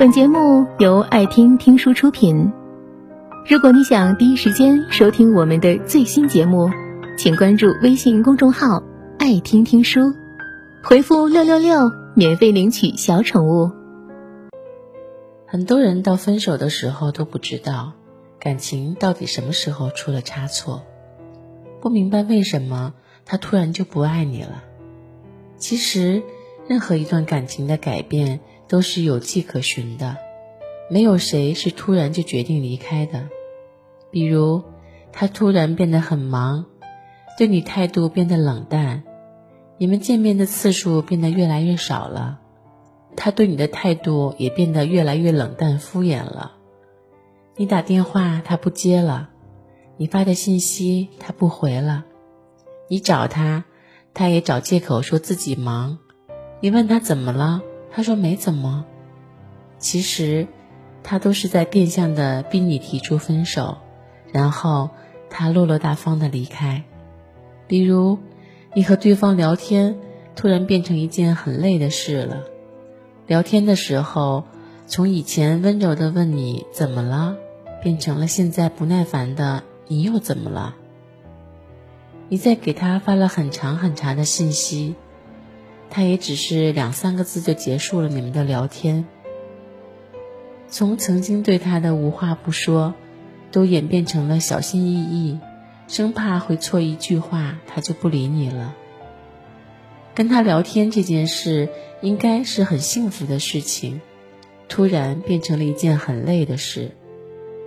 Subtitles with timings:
[0.00, 2.50] 本节目由爱听听书出品。
[3.46, 6.70] 如果你想第一时间收听我们的最新节目，
[7.18, 8.82] 请关注微信公众号
[9.20, 10.00] “爱听听书”，
[10.82, 13.70] 回复“六六六”免费领取小宠物。
[15.44, 17.92] 很多人到分手的时候都不知道
[18.38, 20.82] 感情到底什么时候出了差错，
[21.82, 22.94] 不明白为什么
[23.26, 24.64] 他突然就不爱你了。
[25.58, 26.22] 其实，
[26.66, 28.40] 任何一段感情的改变。
[28.70, 30.16] 都是有迹可循的，
[30.88, 33.28] 没有谁是突然就决定离开的。
[34.12, 34.62] 比如，
[35.12, 36.66] 他突然变得很忙，
[37.36, 39.02] 对你态度变得冷淡，
[39.76, 42.38] 你们见面的次数变得越来越少了，
[43.16, 46.52] 他对你的态度也变得越来越冷淡敷衍了。
[47.56, 49.30] 你打电话他不接了，
[49.96, 52.04] 你发的信息他不回了，
[52.88, 53.64] 你找他，
[54.14, 55.98] 他也找借口说自己忙。
[56.60, 57.62] 你问他怎么了？
[57.92, 58.84] 他说没怎么，
[59.78, 60.46] 其实
[61.02, 63.78] 他都是在变相的逼你提出分手，
[64.32, 64.90] 然后
[65.28, 66.84] 他落落大方的离开。
[67.66, 68.18] 比如
[68.74, 69.96] 你和对方聊天，
[70.36, 72.44] 突然变成一件很累的事了。
[73.26, 74.44] 聊天的时候，
[74.86, 77.36] 从以前温柔的问你怎么了，
[77.82, 80.74] 变成了现在不耐烦的你又怎么了？
[82.28, 84.94] 你在给他发了很长很长的信息。
[85.90, 89.06] 他也只是两三个字就结束了你们的聊天，
[90.68, 92.94] 从曾经对他的无话不说，
[93.50, 95.40] 都演变成了小心翼翼，
[95.88, 98.76] 生怕会错一句话他就不理你了。
[100.14, 101.68] 跟他聊天这件事
[102.02, 104.00] 应该是很幸福的事情，
[104.68, 106.92] 突然变成了一件很累的事，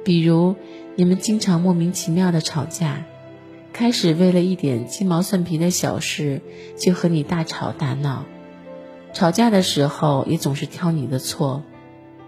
[0.05, 0.55] 比如
[0.95, 3.05] 你们经常莫名其妙的吵架。
[3.73, 6.41] 开始为了一点鸡毛蒜皮的小事
[6.77, 8.23] 就和你大吵大闹，
[9.13, 11.63] 吵架的时候也总是挑你的错，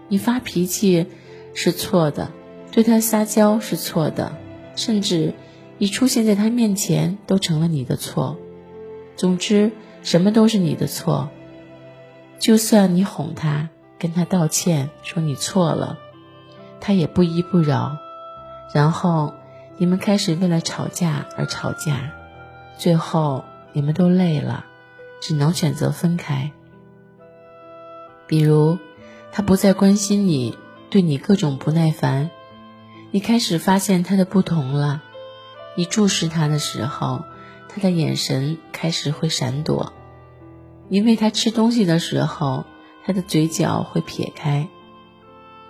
[0.08, 1.06] 你发脾气
[1.54, 2.32] 是错的，
[2.72, 4.36] 对他撒娇是错的，
[4.74, 5.34] 甚至
[5.78, 8.36] 你出现在他面前都成了你的错。
[9.14, 9.70] 总之，
[10.02, 11.30] 什么都是你的错。
[12.40, 13.68] 就算你哄他，
[14.00, 15.96] 跟他道歉，说你错了，
[16.80, 17.96] 他也不依不饶，
[18.74, 19.32] 然后。
[19.78, 22.12] 你们开始为了吵架而吵架，
[22.78, 24.64] 最后你们都累了，
[25.20, 26.50] 只能选择分开。
[28.26, 28.78] 比如，
[29.32, 30.56] 他不再关心你，
[30.88, 32.30] 对你各种不耐烦，
[33.10, 35.02] 你开始发现他的不同了。
[35.74, 37.24] 你注视他的时候，
[37.68, 39.92] 他的眼神开始会闪躲；
[40.88, 42.64] 你喂他吃东西的时候，
[43.04, 44.68] 他的嘴角会撇开；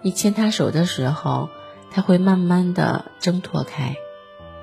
[0.01, 1.51] 你牵他手的时候，
[1.91, 3.97] 他会慢慢的挣脱开，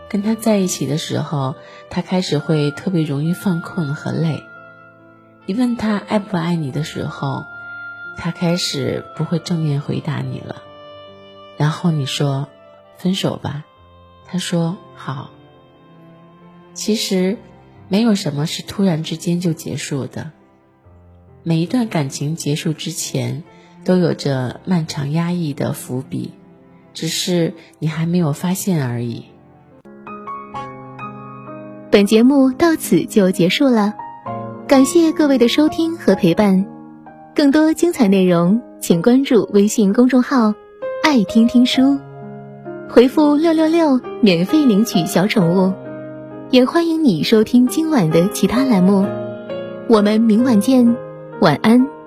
[0.09, 1.55] 跟他在一起的时候，
[1.89, 4.43] 他开始会特别容易犯困和累。
[5.45, 7.45] 你问他爱不爱你的时候，
[8.17, 10.61] 他开始不会正面回答你了。
[11.57, 12.47] 然后你说
[12.97, 13.63] 分手吧，
[14.25, 15.31] 他说好。
[16.73, 17.37] 其实
[17.87, 20.31] 没有什么是突然之间就结束的，
[21.43, 23.43] 每一段感情结束之前，
[23.83, 26.33] 都有着漫长压抑的伏笔。
[26.93, 29.25] 只是你还没有发现而已。
[31.91, 33.93] 本节目到此就结束了，
[34.67, 36.65] 感谢各位的收听和陪伴。
[37.35, 40.53] 更多精彩内容，请关注微信公众号
[41.03, 41.99] “爱听听书”，
[42.89, 45.73] 回复“六六六”免费领取小宠物。
[46.49, 49.07] 也欢迎你收听今晚的其他栏目。
[49.87, 50.95] 我们明晚见，
[51.41, 52.02] 晚安。